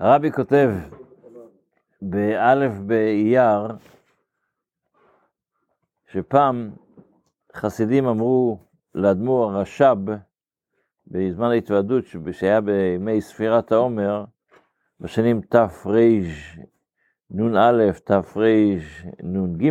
הרבי 0.00 0.32
כותב 0.32 0.70
באלף 2.02 2.72
באייר, 2.86 3.76
שפעם 6.12 6.70
חסידים 7.54 8.06
אמרו 8.06 8.58
לאדמו"ר 8.94 9.50
הרש"ב, 9.50 10.10
בזמן 11.06 11.50
ההתוועדות 11.50 12.04
שהיה 12.32 12.60
בימי 12.60 13.20
ספירת 13.20 13.72
העומר, 13.72 14.24
בשנים 15.00 15.40
תרנ"א, 15.40 17.90
תרנ"ג, 18.04 19.70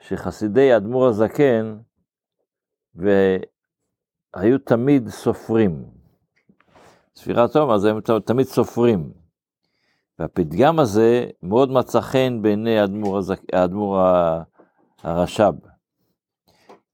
שחסידי 0.00 0.76
אדמו"ר 0.76 1.06
הזקן 1.06 1.78
והיו 2.94 4.58
תמיד 4.64 5.08
סופרים. 5.08 6.01
ספירת 7.22 7.56
העומר, 7.56 7.74
אז 7.74 7.84
הם 7.84 8.00
תמיד 8.24 8.46
סופרים. 8.46 9.12
והפתגם 10.18 10.78
הזה 10.78 11.26
מאוד 11.42 11.70
מצא 11.70 12.00
חן 12.00 12.42
בעיני 12.42 12.78
האדמו"ר 12.78 13.20
האדמו"ר 13.52 14.00
הרש"ב. 15.02 15.54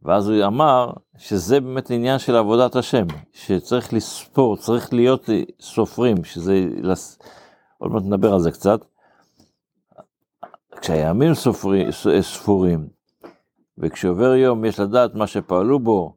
ואז 0.03 0.29
הוא 0.29 0.45
אמר 0.45 0.93
שזה 1.19 1.61
באמת 1.61 1.91
עניין 1.91 2.19
של 2.19 2.37
עבודת 2.37 2.77
השם, 2.77 3.07
שצריך 3.33 3.93
לספור, 3.93 4.57
צריך 4.57 4.93
להיות 4.93 5.29
סופרים, 5.61 6.25
שזה, 6.25 6.65
עוד 7.79 7.93
מעט 7.93 8.03
נדבר 8.03 8.33
על 8.33 8.41
זה 8.41 8.51
קצת. 8.51 8.81
כשהימים 10.81 11.35
סופרים, 11.35 11.89
ספורים, 12.21 12.89
וכשעובר 13.79 14.35
יום 14.35 14.65
יש 14.65 14.81
לדעת 14.81 15.15
מה 15.15 15.27
שפעלו 15.27 15.79
בו, 15.81 16.17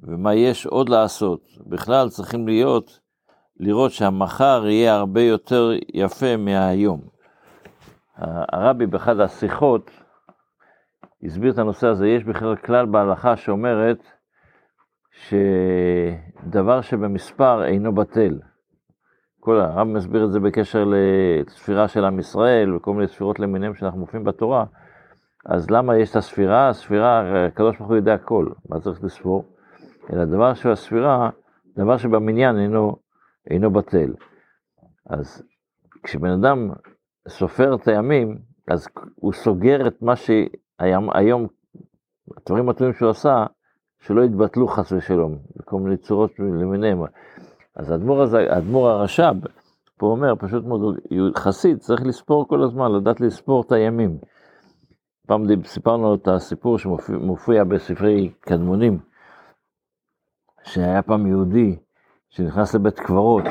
ומה 0.00 0.34
יש 0.34 0.66
עוד 0.66 0.88
לעשות. 0.88 1.40
בכלל 1.66 2.08
צריכים 2.08 2.48
להיות 2.48 2.99
לראות 3.62 3.90
שהמחר 3.90 4.66
יהיה 4.66 4.94
הרבה 4.94 5.20
יותר 5.20 5.70
יפה 5.94 6.36
מהיום. 6.36 7.00
הרבי 8.52 8.86
באחד 8.86 9.20
השיחות 9.20 9.90
הסביר 11.24 11.52
את 11.52 11.58
הנושא 11.58 11.86
הזה, 11.86 12.08
יש 12.08 12.24
בכלל 12.24 12.56
כלל 12.56 12.86
בהלכה 12.86 13.36
שאומרת 13.36 13.98
שדבר 15.12 16.80
שבמספר 16.80 17.64
אינו 17.64 17.94
בטל. 17.94 18.38
כל 19.40 19.60
הרב 19.60 19.86
מסביר 19.86 20.24
את 20.24 20.32
זה 20.32 20.40
בקשר 20.40 20.84
לספירה 20.86 21.88
של 21.88 22.04
עם 22.04 22.18
ישראל 22.18 22.74
וכל 22.74 22.94
מיני 22.94 23.08
ספירות 23.08 23.40
למיניהם 23.40 23.74
שאנחנו 23.74 23.98
מופיעים 24.00 24.24
בתורה. 24.24 24.64
אז 25.46 25.70
למה 25.70 25.96
יש 25.96 26.10
את 26.10 26.16
הספירה? 26.16 26.68
הספירה, 26.68 27.46
הקדוש 27.46 27.76
ברוך 27.76 27.88
הוא 27.88 27.96
יודע 27.96 28.14
הכל, 28.14 28.46
מה 28.68 28.80
צריך 28.80 29.04
לספור? 29.04 29.44
אלא 30.12 30.24
דבר 30.24 30.54
של 30.54 30.70
הספירה, 30.70 31.30
דבר 31.76 31.96
שבמניין 31.96 32.58
אינו 32.58 32.96
אינו 33.46 33.70
בטל. 33.70 34.14
אז 35.06 35.42
כשבן 36.02 36.30
אדם 36.30 36.70
סופר 37.28 37.74
את 37.74 37.88
הימים, 37.88 38.38
אז 38.70 38.86
הוא 39.14 39.32
סוגר 39.32 39.88
את 39.88 40.02
מה 40.02 40.16
שהיום, 40.16 41.46
הדברים 42.36 42.68
הטובים 42.68 42.92
שהוא 42.92 43.10
עשה, 43.10 43.46
שלא 44.00 44.22
יתבטלו 44.22 44.68
חס 44.68 44.92
ושלום, 44.92 45.38
בכל 45.56 45.76
מיני 45.76 45.96
צורות 45.96 46.38
למיניהם. 46.38 47.02
אז 47.76 47.90
האדמו"ר 47.90 48.22
הזה, 48.22 48.38
האדמו"ר 48.38 48.88
הרש"ב, 48.88 49.36
פה 49.98 50.06
אומר, 50.06 50.34
פשוט 50.38 50.64
מאוד, 50.64 50.98
חסיד 51.36 51.78
צריך 51.78 52.02
לספור 52.04 52.48
כל 52.48 52.62
הזמן, 52.62 52.92
לדעת 52.92 53.20
לספור 53.20 53.62
את 53.66 53.72
הימים. 53.72 54.18
פעם 55.26 55.64
סיפרנו 55.64 56.14
את 56.14 56.28
הסיפור 56.28 56.78
שמופיע 56.78 57.64
בספרי 57.64 58.32
קדמונים, 58.40 58.98
שהיה 60.62 61.02
פעם 61.02 61.26
יהודי 61.26 61.78
שנכנס 62.30 62.74
לבית 62.74 63.00
קברות, 63.00 63.44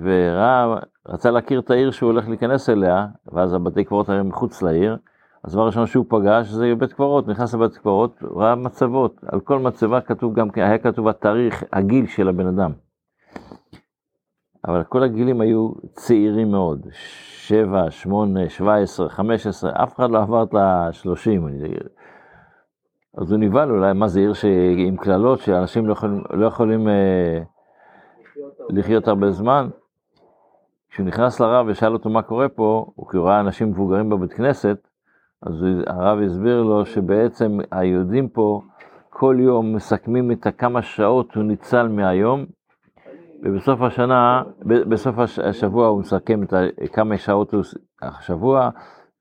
וראה, 0.00 0.76
רצה 1.08 1.30
להכיר 1.30 1.60
את 1.60 1.70
העיר 1.70 1.90
שהוא 1.90 2.10
הולך 2.10 2.28
להיכנס 2.28 2.68
אליה, 2.68 3.06
ואז 3.32 3.54
הבתי 3.54 3.84
קברות 3.84 4.08
היו 4.08 4.24
מחוץ 4.24 4.62
לעיר, 4.62 4.96
אז 5.44 5.52
דבר 5.52 5.66
ראשון 5.66 5.86
שהוא 5.86 6.06
פגש 6.08 6.48
זה 6.48 6.74
בית 6.78 6.92
קברות, 6.92 7.28
נכנס 7.28 7.54
לבית 7.54 7.76
קברות, 7.76 8.22
ראה 8.36 8.54
מצבות, 8.54 9.24
על 9.26 9.40
כל 9.40 9.58
מצבה 9.58 10.00
כתוב 10.00 10.34
גם, 10.34 10.48
היה 10.54 10.78
כתוב 10.78 11.08
התאריך, 11.08 11.64
הגיל 11.72 12.06
של 12.06 12.28
הבן 12.28 12.46
אדם. 12.46 12.72
אבל 14.64 14.84
כל 14.84 15.02
הגילים 15.02 15.40
היו 15.40 15.72
צעירים 15.92 16.50
מאוד, 16.50 16.86
7, 16.92 17.90
8, 17.90 18.48
17, 18.48 19.08
15, 19.08 19.70
אף 19.82 19.94
אחד 19.96 20.10
לא 20.10 20.22
עבר 20.22 20.42
את 20.42 20.54
ה-30. 20.54 21.28
אז 23.16 23.32
הוא 23.32 23.40
נבהל 23.40 23.70
אולי, 23.70 23.92
מה 23.92 24.08
זה 24.08 24.20
עיר 24.20 24.32
עם 24.76 24.96
קללות, 24.96 25.40
שאנשים 25.40 25.86
לא 25.86 25.92
יכולים, 25.92 26.22
לא 26.30 26.46
יכולים 26.46 26.88
אה, 26.88 27.38
לחיות 28.68 29.08
הרבה 29.08 29.30
זמן. 29.30 29.68
כשהוא 30.90 31.06
נכנס 31.06 31.40
לרב 31.40 31.66
ושאל 31.68 31.92
אותו 31.92 32.10
מה 32.10 32.22
קורה 32.22 32.48
פה, 32.48 32.86
הוא 32.94 33.10
כי 33.10 33.16
הוא 33.16 33.26
ראה 33.26 33.40
אנשים 33.40 33.70
מבוגרים 33.70 34.08
בבית 34.08 34.32
כנסת, 34.32 34.88
אז 35.42 35.64
הרב 35.86 36.18
הסביר 36.18 36.62
לו 36.62 36.86
שבעצם 36.86 37.58
היהודים 37.70 38.28
פה 38.28 38.60
כל 39.10 39.36
יום 39.38 39.74
מסכמים 39.74 40.32
את 40.32 40.46
הכמה 40.46 40.82
שעות 40.82 41.34
הוא 41.34 41.44
ניצל 41.44 41.88
מהיום, 41.88 42.46
ובסוף 43.42 43.82
השנה, 43.82 44.42
בסוף 44.64 45.14
השבוע 45.44 45.86
הוא 45.86 46.00
מסכם 46.00 46.42
את 46.42 46.54
כמה 46.92 47.18
שעות 47.18 47.54
הוא 47.54 47.62
השבוע, 48.02 48.70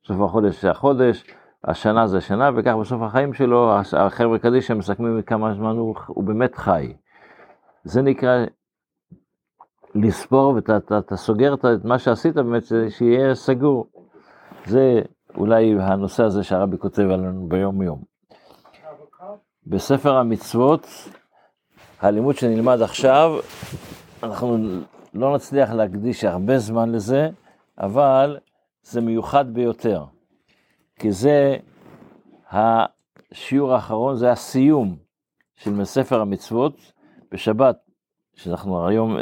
בסוף 0.03 0.21
החודש 0.21 0.61
זה 0.61 0.71
החודש, 0.71 1.23
השנה 1.67 2.07
זה 2.07 2.21
שנה, 2.21 2.49
וכך 2.55 2.73
בסוף 2.81 3.01
החיים 3.01 3.33
שלו, 3.33 3.73
החבר'ה 3.97 4.39
קדישא 4.39 4.73
מסכמים 4.73 5.21
כמה 5.21 5.53
זמן 5.53 5.77
הוא, 5.77 5.95
הוא 6.07 6.23
באמת 6.23 6.55
חי. 6.55 6.93
זה 7.83 8.01
נקרא 8.01 8.45
לספור, 9.95 10.55
ואתה 10.55 11.15
סוגר 11.15 11.53
את 11.53 11.85
מה 11.85 11.99
שעשית 11.99 12.35
באמת, 12.35 12.63
שיהיה 12.89 13.35
סגור. 13.35 13.87
זה 14.65 15.01
אולי 15.37 15.75
הנושא 15.79 16.23
הזה 16.23 16.43
שהרבי 16.43 16.77
כותב 16.77 17.03
עלינו 17.03 17.47
ביום 17.47 17.81
יום. 17.81 18.01
בספר 19.67 20.17
המצוות, 20.17 20.87
הלימוד 22.01 22.35
שנלמד 22.35 22.81
עכשיו, 22.81 23.39
אנחנו 24.23 24.57
לא 25.13 25.35
נצליח 25.35 25.71
להקדיש 25.71 26.23
הרבה 26.23 26.57
זמן 26.57 26.91
לזה, 26.91 27.29
אבל 27.77 28.37
זה 28.83 29.01
מיוחד 29.01 29.53
ביותר. 29.53 30.03
כי 30.99 31.11
זה 31.11 31.57
השיעור 32.51 33.73
האחרון, 33.73 34.15
זה 34.15 34.31
הסיום 34.31 34.97
של 35.55 35.83
ספר 35.83 36.21
המצוות 36.21 36.91
בשבת, 37.31 37.77
שאנחנו 38.35 38.87
היום 38.87 39.17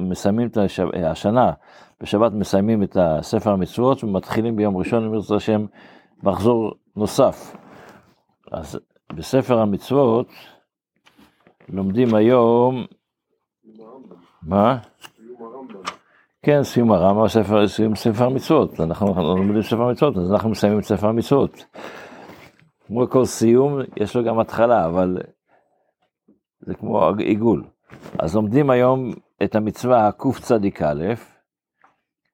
מסיימים 0.00 0.48
את 0.48 0.58
השנה, 1.04 1.52
בשבת 2.00 2.32
מסיימים 2.32 2.82
את 2.82 2.96
ספר 3.20 3.50
המצוות 3.50 4.04
ומתחילים 4.04 4.56
ביום 4.56 4.76
ראשון, 4.76 5.04
אם 5.04 5.14
ירצה 5.14 5.36
השם, 5.36 5.66
מחזור 6.22 6.74
נוסף. 6.96 7.56
אז 8.52 8.78
בספר 9.12 9.58
המצוות 9.58 10.28
לומדים 11.68 12.14
היום, 12.14 12.84
מה? 14.42 14.78
כן, 16.46 16.62
סיום 16.62 16.92
הרמב"ם, 16.92 17.28
ספר, 17.28 17.68
סיום 17.68 17.94
ספר 17.94 18.24
המצוות, 18.24 18.80
אנחנו 18.80 19.14
לומדים 19.16 19.62
ספר 19.62 19.82
המצוות, 19.82 20.16
אז 20.16 20.32
אנחנו 20.32 20.50
מסיימים 20.50 20.78
את 20.78 20.84
ספר 20.84 21.08
המצוות. 21.08 21.66
כמו 22.86 23.10
כל 23.10 23.24
סיום, 23.24 23.78
יש 23.96 24.16
לו 24.16 24.24
גם 24.24 24.38
התחלה, 24.38 24.86
אבל 24.86 25.18
זה 26.60 26.74
כמו 26.74 27.08
עיגול. 27.18 27.64
אז 28.18 28.34
לומדים 28.34 28.70
היום 28.70 29.12
את 29.42 29.54
המצווה 29.54 30.10
קצ"א, 30.12 30.56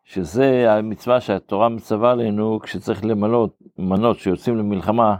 שזה 0.04 0.72
המצווה 0.72 1.20
שהתורה 1.20 1.68
מצווה 1.68 2.10
עלינו 2.10 2.60
כשצריך 2.62 3.04
למנות, 3.04 3.58
למנות, 3.78 4.16
כשיוצאים 4.16 4.56
למלחמה, 4.56 5.16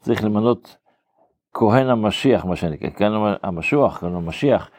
צריך 0.00 0.24
למנות 0.24 0.76
כהן 1.54 1.88
המשיח, 1.88 2.44
מה 2.44 2.56
שנקרא, 2.56 2.88
כהן 2.90 3.12
המשוח, 3.42 3.98
כהן 3.98 4.14
המשיח, 4.14 4.70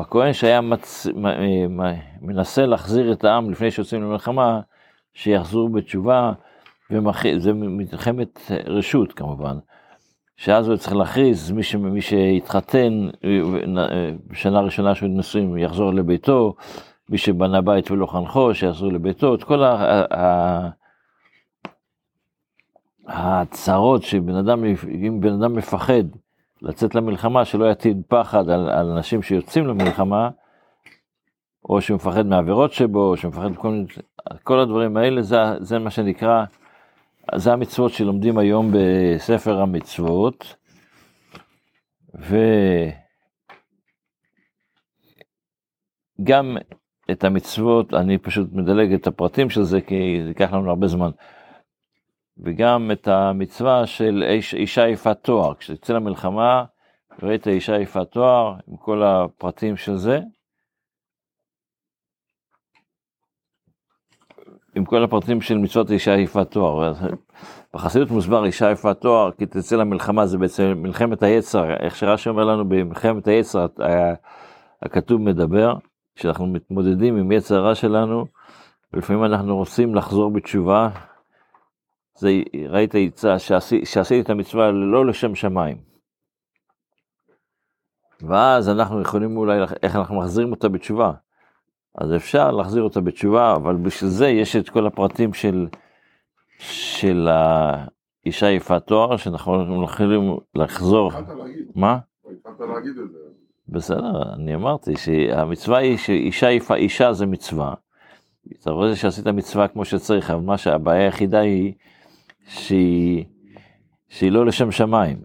הכהן 0.00 0.32
שהיה 0.32 0.60
מצ... 0.60 1.06
מנסה 2.20 2.66
להחזיר 2.66 3.12
את 3.12 3.24
העם 3.24 3.50
לפני 3.50 3.70
שיוצאים 3.70 4.02
למלחמה, 4.02 4.60
שיחזרו 5.14 5.68
בתשובה, 5.68 6.32
וזה 6.90 7.52
מלחמת 7.52 8.40
רשות 8.66 9.12
כמובן, 9.12 9.58
שאז 10.36 10.68
הוא 10.68 10.76
צריך 10.76 10.96
להכריז, 10.96 11.50
מי, 11.50 11.62
ש... 11.62 11.74
מי 11.74 12.00
שהתחתן 12.00 13.08
בשנה 14.26 14.58
הראשונה 14.58 14.94
של 14.94 15.06
נישואים 15.06 15.58
יחזור 15.58 15.94
לביתו, 15.94 16.54
מי 17.08 17.18
שבנה 17.18 17.60
בית 17.60 17.90
ולא 17.90 18.06
חנכו, 18.06 18.54
שיחזור 18.54 18.92
לביתו, 18.92 19.34
את 19.34 19.44
כל 19.44 19.64
ה... 19.64 20.70
הצרות 23.06 24.02
שבן 24.02 24.34
אדם, 24.34 24.64
אם 25.06 25.20
בן 25.20 25.32
אדם 25.32 25.54
מפחד 25.54 26.04
לצאת 26.62 26.94
למלחמה, 26.94 27.44
שלא 27.44 27.70
יטיל 27.70 27.96
פחד 28.08 28.48
על, 28.48 28.70
על 28.70 28.90
אנשים 28.90 29.22
שיוצאים 29.22 29.66
למלחמה, 29.66 30.30
או 31.68 31.80
שהוא 31.80 31.94
מפחד 31.94 32.26
מעבירות 32.26 32.72
שבו, 32.72 33.10
או 33.10 33.16
שהוא 33.16 33.28
מפחד 33.30 33.56
כל, 33.56 33.84
כל 34.42 34.60
הדברים 34.60 34.96
האלה, 34.96 35.22
זה, 35.22 35.36
זה 35.60 35.78
מה 35.78 35.90
שנקרא, 35.90 36.44
זה 37.34 37.52
המצוות 37.52 37.92
שלומדים 37.92 38.38
היום 38.38 38.70
בספר 38.72 39.60
המצוות, 39.60 40.56
ו... 42.20 42.36
גם 46.24 46.56
את 47.10 47.24
המצוות, 47.24 47.94
אני 47.94 48.18
פשוט 48.18 48.52
מדלג 48.52 48.92
את 48.92 49.06
הפרטים 49.06 49.50
של 49.50 49.62
זה, 49.62 49.80
כי 49.80 50.20
זה 50.22 50.28
ייקח 50.28 50.52
לנו 50.52 50.70
הרבה 50.70 50.86
זמן. 50.86 51.10
וגם 52.38 52.90
את 52.92 53.08
המצווה 53.08 53.86
של 53.86 54.24
איש, 54.26 54.54
אישה 54.54 54.88
יפת 54.88 55.18
תואר, 55.22 55.54
כשתצא 55.54 55.92
למלחמה, 55.92 56.64
ראית 57.22 57.48
אישה 57.48 57.78
יפת 57.78 58.10
תואר, 58.10 58.54
עם 58.68 58.76
כל 58.76 59.02
הפרטים 59.02 59.76
של 59.76 59.96
זה. 59.96 60.20
עם 64.74 64.84
כל 64.84 65.04
הפרטים 65.04 65.40
של 65.40 65.58
מצוות 65.58 65.90
אישה 65.90 66.10
יפת 66.10 66.50
תואר. 66.50 66.92
בחסידות 67.74 68.10
מוסבר 68.10 68.44
אישה 68.44 68.70
יפת 68.70 69.00
תואר, 69.00 69.30
כי 69.32 69.46
תצא 69.46 69.76
למלחמה, 69.76 70.26
זה 70.26 70.38
בעצם 70.38 70.72
מלחמת 70.76 71.22
היצר, 71.22 71.74
איך 71.74 71.96
שרש"י 71.96 72.28
אומר 72.28 72.44
לנו 72.44 72.68
במלחמת 72.68 73.28
היצר, 73.28 73.66
הכתוב 74.82 75.20
מדבר, 75.20 75.74
שאנחנו 76.16 76.46
מתמודדים 76.46 77.16
עם 77.16 77.32
יצר 77.32 77.56
הרע 77.56 77.74
שלנו, 77.74 78.26
ולפעמים 78.92 79.24
אנחנו 79.24 79.56
רוצים 79.56 79.94
לחזור 79.94 80.30
בתשובה, 80.30 80.88
זה, 82.18 82.30
ראית 82.68 82.94
עצה 82.94 83.38
שעשי, 83.38 83.84
שעשיתי 83.84 84.20
את 84.20 84.30
המצווה 84.30 84.70
לא 84.70 85.06
לשם 85.06 85.34
שמיים. 85.34 85.76
ואז 88.20 88.68
אנחנו 88.68 89.00
יכולים 89.00 89.36
אולי, 89.36 89.58
איך 89.82 89.96
אנחנו 89.96 90.18
מחזירים 90.18 90.50
אותה 90.50 90.68
בתשובה. 90.68 91.12
אז 91.94 92.14
אפשר 92.16 92.50
להחזיר 92.50 92.82
אותה 92.82 93.00
בתשובה, 93.00 93.54
אבל 93.56 93.76
בשביל 93.76 94.10
זה 94.10 94.28
יש 94.28 94.56
את 94.56 94.68
כל 94.68 94.86
הפרטים 94.86 95.34
של, 95.34 95.66
של 96.58 97.28
האישה 97.28 98.50
יפת 98.50 98.86
תואר, 98.86 99.16
שאנחנו 99.16 99.84
יכולים 99.84 100.36
לחזור. 100.54 101.12
מה? 101.74 101.98
בסדר, 103.68 104.32
אני 104.34 104.54
אמרתי 104.54 104.96
שהמצווה 104.96 105.78
היא 105.78 105.96
שאישה 105.96 106.50
יפה, 106.50 106.74
אישה 106.74 107.12
זה 107.12 107.26
מצווה. 107.26 107.74
אתה 108.60 108.70
רואה 108.70 108.96
שעשית 108.96 109.26
מצווה 109.26 109.68
כמו 109.68 109.84
שצריך, 109.84 110.30
אבל 110.30 110.40
מה 110.40 110.58
שהבעיה 110.58 111.04
היחידה 111.04 111.40
היא 111.40 111.72
שהיא, 112.46 113.24
שהיא 114.08 114.32
לא 114.32 114.46
לשם 114.46 114.70
שמיים. 114.70 115.18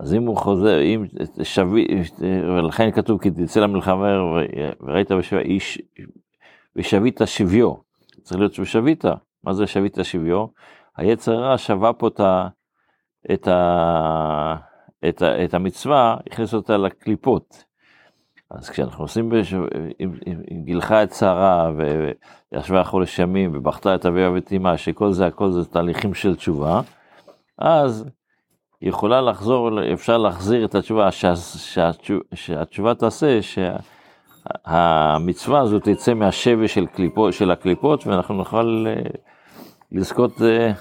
אז 0.00 0.14
אם 0.14 0.26
הוא 0.26 0.36
חוזר, 0.36 0.82
אם 0.82 1.04
שבי, 1.42 1.86
ולכן 2.20 2.90
כתוב 2.90 3.20
כי 3.22 3.30
תצא 3.30 3.60
למלחמה 3.60 4.06
וראית 4.80 5.12
בשביל 5.12 5.40
איש, 5.40 5.78
ושבית 6.76 7.20
שביו, 7.24 7.74
צריך 8.22 8.40
להיות 8.40 8.58
ושבית, 8.58 9.04
מה 9.44 9.52
זה 9.52 9.66
שבית 9.66 9.98
שביו? 10.02 10.46
היצר 10.96 11.32
הרע 11.32 11.58
שווה 11.58 11.92
פה 11.92 12.08
את, 12.08 12.20
ה, 12.20 12.48
את, 13.32 13.48
ה, 13.48 14.56
את, 15.08 15.22
ה, 15.22 15.44
את 15.44 15.54
המצווה, 15.54 16.16
הכניס 16.26 16.54
אותה 16.54 16.76
לקליפות. 16.76 17.64
אז 18.50 18.70
כשאנחנו 18.70 19.04
עושים. 19.04 19.32
אם, 20.00 20.12
אם 20.26 20.62
גילחה 20.64 21.02
את 21.02 21.12
שרה 21.12 21.70
וישבה 22.52 22.84
חודש 22.84 23.18
ימים 23.18 23.50
ובכתה 23.54 23.94
את 23.94 24.06
אביה 24.06 24.30
וטעימה, 24.34 24.78
שכל 24.78 25.12
זה 25.12 25.26
הכל 25.26 25.50
זה 25.50 25.64
תהליכים 25.64 26.14
של 26.14 26.36
תשובה, 26.36 26.80
אז 27.58 28.10
יכולה 28.82 29.20
לחזור, 29.20 29.92
אפשר 29.92 30.18
להחזיר 30.18 30.64
את 30.64 30.74
התשובה, 30.74 31.10
שה, 31.10 31.36
שהתשובה, 31.36 32.20
שהתשובה 32.34 32.94
תעשה, 32.94 33.38
שהמצווה 34.62 35.60
הזו 35.60 35.78
תצא 35.78 36.14
מהשבי 36.14 36.68
של, 36.68 36.86
קליפות, 36.86 37.32
של 37.32 37.50
הקליפות 37.50 38.06
ואנחנו 38.06 38.34
נוכל 38.34 38.86
אה, 38.88 38.94
לזכות, 39.92 40.42
אה. 40.42 40.72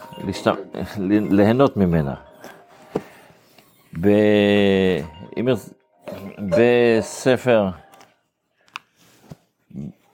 ליהנות 1.31 1.77
ממנה. 1.77 2.13
ב... 4.01 4.07
אם... 5.37 5.47
בספר 6.49 7.69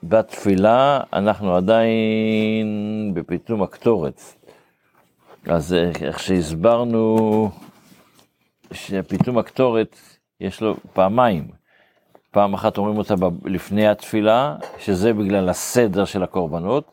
בתפילה 0.02 1.00
אנחנו 1.12 1.56
עדיין 1.56 3.10
בפיתום 3.14 3.62
הקטורת. 3.62 4.20
אז 5.46 5.76
איך 6.02 6.20
שהסברנו 6.20 7.50
שפיתום 8.72 9.38
הקטורת 9.38 9.96
יש 10.40 10.60
לו 10.60 10.76
פעמיים. 10.92 11.48
פעם 12.30 12.54
אחת 12.54 12.78
אומרים 12.78 12.98
אותה 12.98 13.14
לפני 13.44 13.88
התפילה, 13.88 14.56
שזה 14.78 15.12
בגלל 15.12 15.48
הסדר 15.48 16.04
של 16.04 16.22
הקורבנות. 16.22 16.92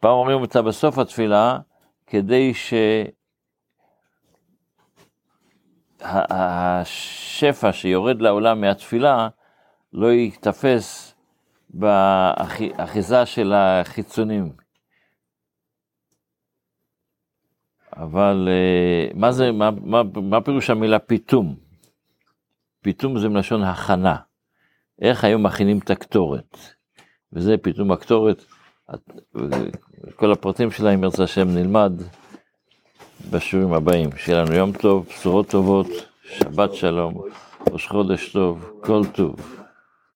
פעם 0.00 0.12
אומרים 0.12 0.40
אותה 0.40 0.62
בסוף 0.62 0.98
התפילה, 0.98 1.58
כדי 2.06 2.54
ש... 2.54 2.74
השפע 6.00 7.72
שיורד 7.72 8.22
לעולם 8.22 8.60
מהתפילה 8.60 9.28
לא 9.92 10.06
ייתפס 10.06 11.14
באחיזה 11.70 13.26
של 13.26 13.52
החיצונים. 13.52 14.52
אבל 17.96 18.48
אה, 18.50 19.08
מה 19.14 19.32
זה, 19.32 19.52
מה, 19.52 19.70
מה, 19.70 20.02
מה 20.22 20.40
פירוש 20.40 20.70
המילה 20.70 20.98
פיתום? 20.98 21.56
פיתום 22.82 23.18
זה 23.18 23.28
מלשון 23.28 23.62
הכנה. 23.62 24.16
איך 25.02 25.24
היום 25.24 25.46
מכינים 25.46 25.78
את 25.78 25.90
הקטורת? 25.90 26.56
וזה 27.32 27.56
פיתום 27.62 27.92
הקטורת, 27.92 28.44
כל 30.16 30.32
הפרטים 30.32 30.70
שלה, 30.70 30.94
אם 30.94 31.04
ירצה 31.04 31.24
השם, 31.24 31.48
נלמד 31.48 31.92
בשיעורים 33.30 33.72
הבאים. 33.72 34.10
שיהיה 34.16 34.42
לנו 34.42 34.54
יום 34.54 34.72
טוב, 34.72 35.06
בשורות 35.08 35.48
טובות, 35.48 35.86
שבת 36.38 36.74
שלום, 36.74 37.22
ראש 37.72 37.86
חודש 37.86 38.28
טוב, 38.28 38.70
כל 38.80 39.02
טוב. 39.12 39.65